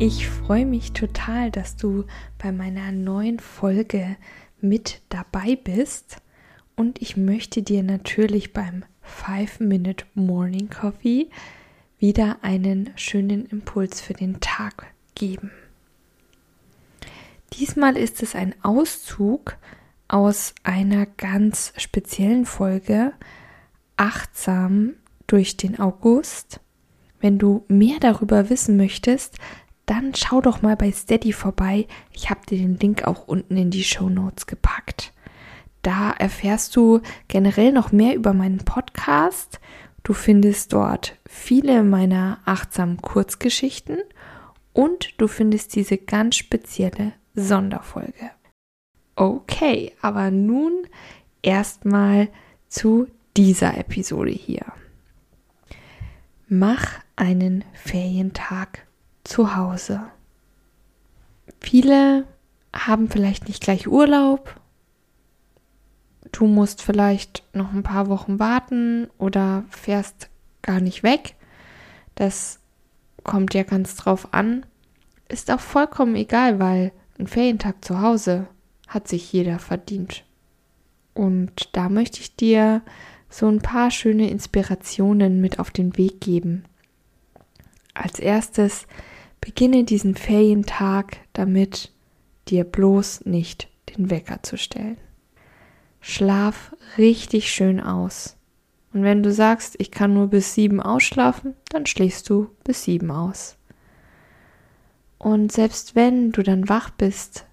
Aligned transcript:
Ich 0.00 0.28
freue 0.28 0.66
mich 0.66 0.92
total, 0.92 1.52
dass 1.52 1.76
du 1.76 2.04
bei 2.38 2.50
meiner 2.50 2.90
neuen 2.90 3.38
Folge 3.38 4.16
mit 4.60 5.00
dabei 5.08 5.56
bist 5.56 6.16
und 6.74 7.00
ich 7.00 7.16
möchte 7.16 7.62
dir 7.62 7.82
natürlich 7.84 8.52
beim 8.52 8.84
5-Minute 9.24 10.04
Morning 10.14 10.68
Coffee 10.68 11.30
wieder 11.98 12.38
einen 12.42 12.90
schönen 12.96 13.46
Impuls 13.46 14.00
für 14.00 14.14
den 14.14 14.40
Tag 14.40 14.92
geben. 15.14 15.52
Diesmal 17.52 17.96
ist 17.96 18.22
es 18.22 18.34
ein 18.34 18.54
Auszug 18.62 19.56
aus 20.08 20.54
einer 20.64 21.06
ganz 21.06 21.72
speziellen 21.76 22.46
Folge 22.46 23.12
Achtsam 23.96 24.94
durch 25.28 25.56
den 25.56 25.78
August. 25.78 26.60
Wenn 27.20 27.38
du 27.38 27.64
mehr 27.68 28.00
darüber 28.00 28.50
wissen 28.50 28.76
möchtest, 28.76 29.38
dann 29.86 30.14
schau 30.14 30.40
doch 30.40 30.62
mal 30.62 30.76
bei 30.76 30.90
Steady 30.90 31.32
vorbei. 31.32 31.86
Ich 32.12 32.30
habe 32.30 32.40
dir 32.46 32.58
den 32.58 32.78
Link 32.78 33.04
auch 33.04 33.28
unten 33.28 33.56
in 33.56 33.70
die 33.70 33.84
Show 33.84 34.08
Notes 34.08 34.46
gepackt. 34.46 35.12
Da 35.82 36.12
erfährst 36.12 36.74
du 36.76 37.00
generell 37.28 37.70
noch 37.72 37.92
mehr 37.92 38.14
über 38.14 38.32
meinen 38.32 38.58
Podcast. 38.58 39.60
Du 40.02 40.14
findest 40.14 40.72
dort 40.72 41.16
viele 41.26 41.82
meiner 41.82 42.38
achtsamen 42.44 43.02
Kurzgeschichten 43.02 43.98
und 44.72 45.20
du 45.20 45.28
findest 45.28 45.74
diese 45.74 45.98
ganz 45.98 46.36
spezielle 46.36 47.12
Sonderfolge. 47.34 48.30
Okay, 49.16 49.92
aber 50.00 50.30
nun 50.30 50.86
erstmal 51.42 52.28
zu 52.68 53.06
dieser 53.36 53.76
Episode 53.76 54.30
hier. 54.30 54.64
Mach 56.48 57.00
einen 57.16 57.64
Ferientag 57.72 58.86
zu 59.24 59.56
Hause. 59.56 60.02
Viele 61.60 62.26
haben 62.72 63.08
vielleicht 63.08 63.48
nicht 63.48 63.62
gleich 63.62 63.88
Urlaub. 63.88 64.60
Du 66.32 66.46
musst 66.46 66.82
vielleicht 66.82 67.42
noch 67.54 67.72
ein 67.72 67.82
paar 67.82 68.08
Wochen 68.08 68.38
warten 68.38 69.08
oder 69.18 69.64
fährst 69.70 70.28
gar 70.62 70.80
nicht 70.80 71.02
weg. 71.02 71.36
Das 72.14 72.60
kommt 73.22 73.54
ja 73.54 73.62
ganz 73.62 73.96
drauf 73.96 74.28
an. 74.32 74.66
Ist 75.28 75.50
auch 75.50 75.60
vollkommen 75.60 76.16
egal, 76.16 76.58
weil 76.58 76.92
ein 77.18 77.26
Ferientag 77.26 77.84
zu 77.84 78.00
Hause 78.00 78.46
hat 78.88 79.08
sich 79.08 79.32
jeder 79.32 79.58
verdient. 79.58 80.24
Und 81.14 81.70
da 81.72 81.88
möchte 81.88 82.20
ich 82.20 82.36
dir 82.36 82.82
so 83.30 83.48
ein 83.48 83.60
paar 83.60 83.90
schöne 83.90 84.28
Inspirationen 84.30 85.40
mit 85.40 85.58
auf 85.58 85.70
den 85.70 85.96
Weg 85.96 86.20
geben. 86.20 86.64
Als 87.94 88.18
erstes 88.18 88.86
beginne 89.44 89.84
diesen 89.84 90.14
Ferientag 90.14 91.18
damit, 91.34 91.92
dir 92.48 92.64
bloß 92.64 93.26
nicht 93.26 93.68
den 93.90 94.08
Wecker 94.08 94.42
zu 94.42 94.56
stellen. 94.56 94.96
Schlaf 96.00 96.74
richtig 96.96 97.52
schön 97.52 97.78
aus. 97.78 98.38
Und 98.94 99.02
wenn 99.02 99.22
du 99.22 99.30
sagst, 99.30 99.74
ich 99.78 99.90
kann 99.90 100.14
nur 100.14 100.28
bis 100.28 100.54
sieben 100.54 100.80
ausschlafen, 100.80 101.54
dann 101.68 101.84
schläfst 101.84 102.30
du 102.30 102.48
bis 102.64 102.84
sieben 102.84 103.10
aus. 103.10 103.58
Und 105.18 105.52
selbst 105.52 105.94
wenn 105.94 106.32
du 106.32 106.42
dann 106.42 106.70
wach 106.70 106.88
bist, 106.88 107.44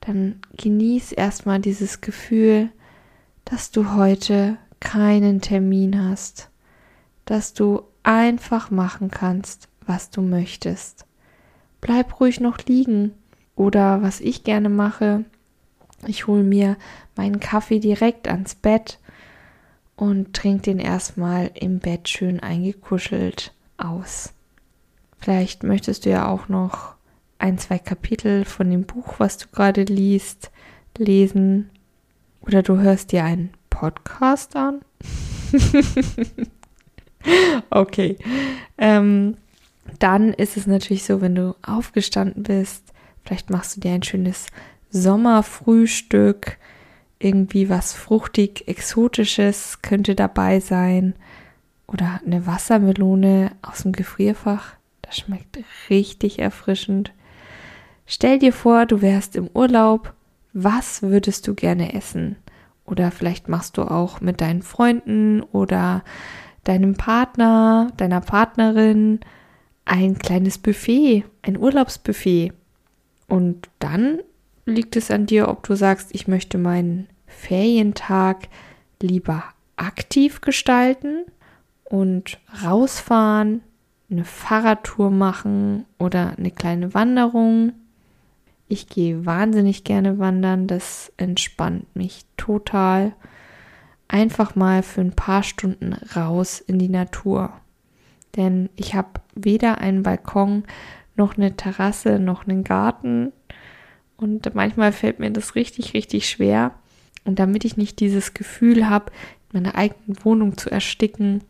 dann 0.00 0.42
genieß 0.58 1.12
erstmal 1.12 1.58
dieses 1.58 2.02
Gefühl, 2.02 2.68
dass 3.46 3.70
du 3.70 3.94
heute 3.94 4.58
keinen 4.78 5.40
Termin 5.40 6.06
hast, 6.06 6.50
dass 7.24 7.54
du 7.54 7.84
einfach 8.02 8.70
machen 8.70 9.10
kannst, 9.10 9.68
was 9.86 10.10
du 10.10 10.20
möchtest. 10.20 11.06
Bleib 11.80 12.20
ruhig 12.20 12.40
noch 12.40 12.58
liegen 12.66 13.12
oder 13.56 14.02
was 14.02 14.20
ich 14.20 14.44
gerne 14.44 14.68
mache, 14.68 15.24
ich 16.06 16.26
hole 16.26 16.42
mir 16.42 16.76
meinen 17.16 17.40
Kaffee 17.40 17.78
direkt 17.78 18.28
ans 18.28 18.54
Bett 18.54 18.98
und 19.96 20.34
trinke 20.34 20.62
den 20.62 20.78
erstmal 20.78 21.50
im 21.54 21.78
Bett 21.78 22.08
schön 22.08 22.40
eingekuschelt 22.40 23.52
aus. 23.76 24.32
Vielleicht 25.18 25.62
möchtest 25.62 26.06
du 26.06 26.10
ja 26.10 26.26
auch 26.26 26.48
noch 26.48 26.94
ein, 27.38 27.58
zwei 27.58 27.78
Kapitel 27.78 28.44
von 28.44 28.70
dem 28.70 28.84
Buch, 28.84 29.14
was 29.18 29.36
du 29.36 29.46
gerade 29.52 29.82
liest, 29.82 30.50
lesen. 30.96 31.70
Oder 32.40 32.62
du 32.62 32.78
hörst 32.78 33.12
dir 33.12 33.24
einen 33.24 33.50
Podcast 33.68 34.56
an. 34.56 34.80
okay. 37.70 38.16
Ähm, 38.78 39.36
dann 39.98 40.32
ist 40.32 40.56
es 40.56 40.66
natürlich 40.66 41.04
so, 41.04 41.20
wenn 41.20 41.34
du 41.34 41.56
aufgestanden 41.62 42.42
bist, 42.42 42.92
vielleicht 43.24 43.50
machst 43.50 43.76
du 43.76 43.80
dir 43.80 43.92
ein 43.92 44.02
schönes 44.02 44.46
Sommerfrühstück, 44.90 46.58
irgendwie 47.18 47.68
was 47.68 47.92
fruchtig, 47.92 48.66
exotisches 48.66 49.82
könnte 49.82 50.14
dabei 50.14 50.60
sein. 50.60 51.14
Oder 51.86 52.20
eine 52.24 52.46
Wassermelone 52.46 53.52
aus 53.62 53.82
dem 53.82 53.92
Gefrierfach. 53.92 54.74
Das 55.02 55.18
schmeckt 55.18 55.58
richtig 55.90 56.38
erfrischend. 56.38 57.12
Stell 58.06 58.38
dir 58.38 58.52
vor, 58.52 58.86
du 58.86 59.02
wärst 59.02 59.36
im 59.36 59.48
Urlaub. 59.52 60.14
Was 60.52 61.02
würdest 61.02 61.46
du 61.46 61.54
gerne 61.54 61.94
essen? 61.94 62.36
Oder 62.84 63.10
vielleicht 63.10 63.48
machst 63.48 63.76
du 63.76 63.82
auch 63.82 64.20
mit 64.20 64.40
deinen 64.40 64.62
Freunden 64.62 65.42
oder 65.42 66.02
deinem 66.64 66.94
Partner, 66.94 67.88
deiner 67.96 68.20
Partnerin 68.20 69.20
ein 69.90 70.18
kleines 70.18 70.58
Buffet, 70.58 71.24
ein 71.42 71.58
Urlaubsbuffet. 71.58 72.52
Und 73.28 73.68
dann 73.78 74.20
liegt 74.66 74.96
es 74.96 75.10
an 75.10 75.26
dir, 75.26 75.48
ob 75.48 75.66
du 75.66 75.74
sagst, 75.74 76.14
ich 76.14 76.28
möchte 76.28 76.58
meinen 76.58 77.08
Ferientag 77.26 78.48
lieber 79.02 79.44
aktiv 79.76 80.40
gestalten 80.40 81.24
und 81.84 82.38
rausfahren, 82.62 83.62
eine 84.10 84.24
Fahrradtour 84.24 85.10
machen 85.10 85.86
oder 85.98 86.34
eine 86.36 86.50
kleine 86.50 86.94
Wanderung 86.94 87.72
ich 88.72 88.86
gehe 88.86 89.26
wahnsinnig 89.26 89.82
gerne 89.82 90.20
wandern, 90.20 90.68
das 90.68 91.12
entspannt 91.16 91.96
mich 91.96 92.24
total. 92.36 93.12
Einfach 94.06 94.54
mal 94.54 94.84
für 94.84 95.00
ein 95.00 95.10
paar 95.10 95.42
Stunden 95.42 95.92
raus 96.14 96.60
in 96.60 96.78
die 96.78 96.88
Natur. 96.88 97.52
Denn 98.36 98.68
ich 98.76 98.94
habe 98.94 99.08
weder 99.34 99.78
einen 99.78 100.02
Balkon 100.02 100.64
noch 101.16 101.36
eine 101.36 101.56
Terrasse 101.56 102.18
noch 102.18 102.46
einen 102.46 102.64
Garten. 102.64 103.32
Und 104.16 104.54
manchmal 104.54 104.92
fällt 104.92 105.18
mir 105.18 105.30
das 105.30 105.54
richtig, 105.54 105.94
richtig 105.94 106.28
schwer. 106.28 106.72
Und 107.24 107.38
damit 107.38 107.64
ich 107.64 107.76
nicht 107.76 108.00
dieses 108.00 108.34
Gefühl 108.34 108.88
habe, 108.88 109.12
meine 109.52 109.74
eigene 109.74 110.16
Wohnung 110.24 110.56
zu 110.56 110.70
ersticken, 110.70 111.42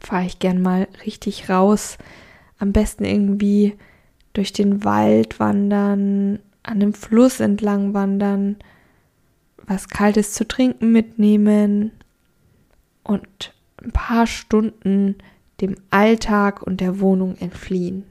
fahre 0.00 0.24
ich 0.24 0.38
gern 0.38 0.62
mal 0.62 0.88
richtig 1.04 1.48
raus. 1.50 1.98
Am 2.58 2.72
besten 2.72 3.04
irgendwie 3.04 3.76
durch 4.32 4.52
den 4.52 4.84
Wald 4.84 5.40
wandern, 5.40 6.38
an 6.62 6.80
dem 6.80 6.94
Fluss 6.94 7.40
entlang 7.40 7.92
wandern, 7.92 8.56
was 9.66 9.88
Kaltes 9.88 10.32
zu 10.32 10.46
trinken 10.46 10.92
mitnehmen 10.92 11.92
und 13.04 13.52
ein 13.82 13.92
paar 13.92 14.26
Stunden 14.26 15.16
dem 15.62 15.76
Alltag 15.90 16.62
und 16.62 16.80
der 16.80 17.00
Wohnung 17.00 17.36
entfliehen. 17.38 18.04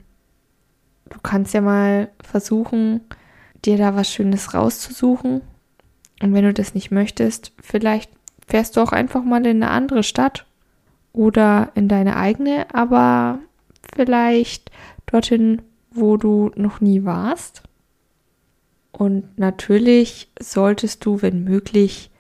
Du 1.09 1.19
kannst 1.21 1.53
ja 1.53 1.62
mal 1.62 2.09
versuchen, 2.24 3.01
dir 3.65 3.77
da 3.77 3.95
was 3.95 4.12
Schönes 4.12 4.53
rauszusuchen. 4.53 5.42
Und 6.21 6.33
wenn 6.33 6.45
du 6.45 6.53
das 6.53 6.74
nicht 6.74 6.89
möchtest, 6.89 7.51
vielleicht 7.62 8.09
fährst 8.48 8.75
du 8.75 8.81
auch 8.81 8.92
einfach 8.92 9.24
mal 9.24 9.45
in 9.45 9.62
eine 9.62 9.71
andere 9.71 10.03
Stadt 10.03 10.45
oder 11.13 11.71
in 11.75 11.88
deine 11.88 12.15
eigene, 12.15 12.74
aber 12.74 13.39
vielleicht 13.94 14.71
dorthin, 15.06 15.62
wo 15.92 16.18
du 16.18 16.51
noch 16.56 16.80
nie 16.80 17.04
warst. 17.04 17.63
Und 18.92 19.38
natürlich 19.38 20.31
solltest 20.39 21.06
du, 21.06 21.21
wenn 21.21 21.44
möglich, 21.44 22.12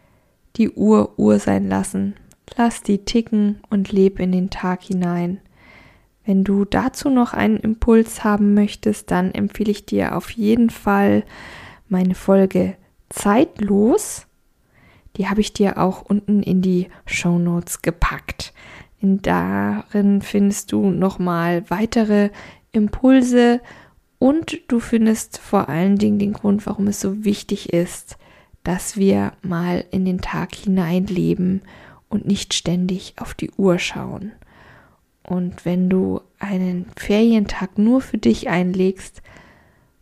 die 0.57 0.69
Uhr 0.69 1.17
Uhr 1.17 1.39
sein 1.39 1.69
lassen. 1.69 2.15
Lass 2.57 2.83
die 2.83 3.05
ticken 3.05 3.61
und 3.69 3.91
leb 3.91 4.19
in 4.19 4.31
den 4.31 4.49
Tag 4.49 4.83
hinein. 4.83 5.39
Wenn 6.25 6.43
du 6.43 6.65
dazu 6.65 7.09
noch 7.09 7.33
einen 7.33 7.57
Impuls 7.57 8.23
haben 8.23 8.53
möchtest, 8.53 9.09
dann 9.11 9.31
empfehle 9.31 9.71
ich 9.71 9.85
dir 9.85 10.15
auf 10.15 10.31
jeden 10.31 10.69
Fall 10.69 11.23
meine 11.87 12.15
Folge 12.15 12.75
zeitlos. 13.09 14.27
Die 15.17 15.27
habe 15.27 15.41
ich 15.41 15.53
dir 15.53 15.77
auch 15.77 16.03
unten 16.03 16.43
in 16.43 16.61
die 16.61 16.87
Show 17.05 17.37
Notes 17.37 17.81
gepackt. 17.81 18.53
In 18.99 19.21
darin 19.21 20.21
findest 20.21 20.71
du 20.71 20.91
nochmal 20.91 21.69
weitere 21.69 22.29
Impulse 22.71 23.61
und 24.19 24.59
du 24.67 24.79
findest 24.79 25.39
vor 25.39 25.67
allen 25.67 25.97
Dingen 25.97 26.19
den 26.19 26.33
Grund, 26.33 26.67
warum 26.67 26.87
es 26.87 27.01
so 27.01 27.25
wichtig 27.25 27.73
ist, 27.73 28.17
dass 28.63 28.95
wir 28.95 29.33
mal 29.41 29.83
in 29.89 30.05
den 30.05 30.21
Tag 30.21 30.53
hineinleben 30.53 31.63
und 32.11 32.27
nicht 32.27 32.53
ständig 32.53 33.15
auf 33.17 33.33
die 33.33 33.51
Uhr 33.51 33.79
schauen. 33.79 34.33
Und 35.23 35.65
wenn 35.65 35.89
du 35.89 36.21
einen 36.39 36.85
Ferientag 36.97 37.77
nur 37.77 38.01
für 38.01 38.17
dich 38.17 38.49
einlegst, 38.49 39.21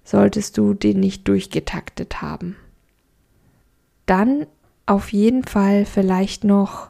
solltest 0.03 0.57
du 0.57 0.73
den 0.73 0.99
nicht 0.99 1.27
durchgetaktet 1.27 2.21
haben. 2.21 2.55
Dann 4.05 4.47
auf 4.85 5.13
jeden 5.13 5.43
Fall 5.43 5.85
vielleicht 5.85 6.43
noch 6.43 6.89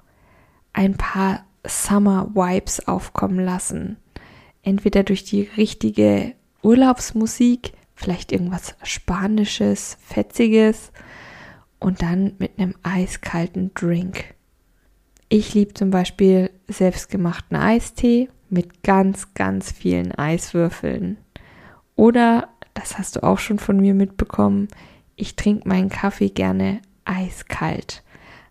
ein 0.72 0.96
paar 0.96 1.46
Summer 1.68 2.30
Vibes 2.34 2.88
aufkommen 2.88 3.44
lassen. 3.44 3.98
Entweder 4.64 5.04
durch 5.04 5.26
die 5.26 5.50
richtige 5.58 6.34
Urlaubsmusik, 6.62 7.74
vielleicht 7.94 8.32
irgendwas 8.32 8.76
Spanisches, 8.84 9.98
Fetziges 10.02 10.94
und 11.80 12.02
dann 12.02 12.36
mit 12.40 12.58
einem 12.58 12.76
eiskalten 12.84 13.74
Drink. 13.74 14.36
Ich 15.32 15.54
liebe 15.54 15.76
zum 15.76 15.92
Beispiel 15.92 16.50
selbstgemachten 16.68 17.56
Eistee 17.56 18.30
mit 18.50 18.82
ganz, 18.82 19.36
ganz 19.36 19.72
vielen 19.72 20.12
Eiswürfeln. 20.12 21.18
Oder, 21.96 22.50
das 22.74 22.98
hast 22.98 23.16
du 23.16 23.24
auch 23.24 23.38
schon 23.38 23.60
von 23.60 23.78
mir 23.80 23.94
mitbekommen, 23.94 24.70
ich 25.16 25.36
trinke 25.36 25.68
meinen 25.68 25.90
Kaffee 25.90 26.30
gerne 26.30 26.82
eiskalt. 27.06 28.04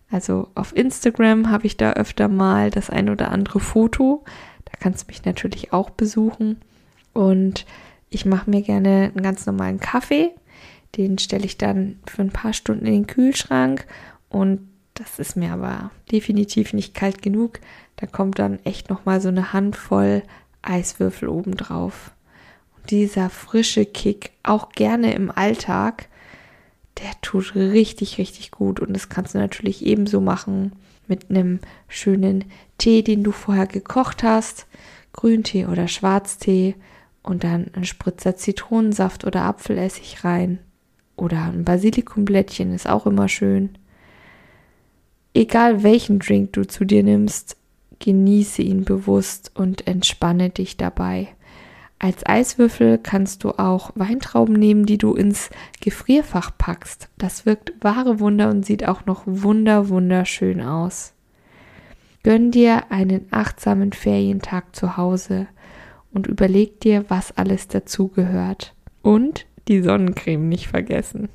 Also 0.09 0.47
auf 0.55 0.73
Instagram 0.75 1.49
habe 1.49 1.67
ich 1.67 1.75
da 1.75 1.93
öfter 1.93 2.29
mal 2.29 2.69
das 2.69 2.89
ein 2.89 3.09
oder 3.09 3.31
andere 3.31 3.59
Foto. 3.59 4.23
Da 4.63 4.71
kannst 4.79 5.03
du 5.03 5.07
mich 5.07 5.25
natürlich 5.25 5.73
auch 5.73 5.89
besuchen. 5.89 6.61
Und 7.11 7.65
ich 8.09 8.25
mache 8.25 8.49
mir 8.49 8.61
gerne 8.61 9.11
einen 9.13 9.23
ganz 9.23 9.45
normalen 9.45 9.81
Kaffee. 9.81 10.31
Den 10.95 11.17
stelle 11.17 11.45
ich 11.45 11.57
dann 11.57 11.99
für 12.07 12.21
ein 12.21 12.31
paar 12.31 12.53
Stunden 12.53 12.85
in 12.85 12.93
den 12.93 13.07
Kühlschrank. 13.07 13.85
Und 14.29 14.68
das 14.99 15.17
ist 15.17 15.37
mir 15.37 15.53
aber 15.53 15.91
definitiv 16.11 16.73
nicht 16.73 16.93
kalt 16.93 17.21
genug. 17.21 17.59
Da 17.95 18.05
kommt 18.05 18.37
dann 18.37 18.59
echt 18.65 18.89
nochmal 18.89 19.21
so 19.21 19.29
eine 19.29 19.53
Handvoll 19.53 20.23
Eiswürfel 20.61 21.29
obendrauf. 21.29 22.11
Und 22.75 22.91
dieser 22.91 23.29
frische 23.29 23.85
Kick, 23.85 24.31
auch 24.43 24.69
gerne 24.71 25.13
im 25.13 25.31
Alltag, 25.31 26.09
der 26.99 27.11
tut 27.21 27.55
richtig, 27.55 28.17
richtig 28.17 28.51
gut. 28.51 28.81
Und 28.81 28.93
das 28.93 29.07
kannst 29.07 29.35
du 29.35 29.37
natürlich 29.37 29.85
ebenso 29.85 30.19
machen 30.19 30.73
mit 31.07 31.29
einem 31.29 31.59
schönen 31.87 32.45
Tee, 32.77 33.01
den 33.01 33.23
du 33.23 33.31
vorher 33.31 33.67
gekocht 33.67 34.21
hast, 34.21 34.67
Grüntee 35.13 35.65
oder 35.65 35.87
Schwarztee 35.87 36.75
und 37.23 37.45
dann 37.45 37.67
ein 37.73 37.85
Spritzer 37.85 38.35
Zitronensaft 38.35 39.23
oder 39.23 39.43
Apfelessig 39.43 40.25
rein. 40.25 40.59
Oder 41.15 41.45
ein 41.45 41.63
Basilikumblättchen 41.63 42.73
ist 42.73 42.87
auch 42.87 43.05
immer 43.05 43.29
schön. 43.29 43.77
Egal 45.39 45.83
welchen 45.83 46.19
Drink 46.19 46.51
du 46.51 46.67
zu 46.67 46.83
dir 46.83 47.01
nimmst, 47.01 47.55
genieße 47.99 48.61
ihn 48.61 48.83
bewusst 48.83 49.53
und 49.55 49.87
entspanne 49.87 50.49
dich 50.49 50.75
dabei. 50.75 51.29
Als 51.97 52.25
Eiswürfel 52.25 52.97
kannst 52.97 53.45
du 53.45 53.51
auch 53.51 53.91
Weintrauben 53.95 54.53
nehmen, 54.53 54.85
die 54.85 54.97
du 54.97 55.13
ins 55.13 55.49
Gefrierfach 55.79 56.51
packst. 56.57 57.07
Das 57.17 57.45
wirkt 57.45 57.71
wahre 57.79 58.19
Wunder 58.19 58.49
und 58.49 58.65
sieht 58.65 58.85
auch 58.85 59.05
noch 59.05 59.21
wunder 59.25 59.87
wunderschön 59.87 60.59
aus. 60.59 61.13
Gönn 62.23 62.51
dir 62.51 62.91
einen 62.91 63.25
achtsamen 63.31 63.93
Ferientag 63.93 64.75
zu 64.75 64.97
Hause 64.97 65.47
und 66.11 66.27
überleg 66.27 66.81
dir, 66.81 67.05
was 67.07 67.37
alles 67.37 67.69
dazugehört. 67.69 68.75
Und 69.03 69.45
die 69.69 69.81
Sonnencreme 69.83 70.49
nicht 70.49 70.67
vergessen. 70.67 71.29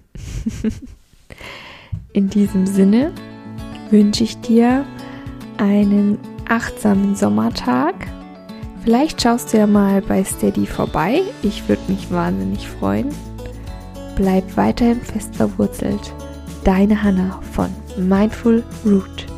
In 2.12 2.28
diesem 2.28 2.66
Sinne 2.66 3.10
wünsche 3.90 4.24
ich 4.24 4.40
dir 4.40 4.84
einen 5.58 6.18
achtsamen 6.48 7.14
Sommertag 7.14 7.94
Vielleicht 8.84 9.22
schaust 9.22 9.52
du 9.52 9.56
ja 9.58 9.66
mal 9.66 10.02
bei 10.02 10.22
Steady 10.22 10.66
vorbei. 10.66 11.22
Ich 11.42 11.66
würde 11.70 11.80
mich 11.88 12.10
wahnsinnig 12.10 12.68
freuen. 12.68 13.08
Bleib 14.14 14.44
weiterhin 14.58 15.00
fest 15.00 15.34
verwurzelt. 15.34 16.12
Deine 16.64 17.02
Hanna 17.02 17.40
von 17.52 17.70
Mindful 17.96 18.62
Root. 18.84 19.33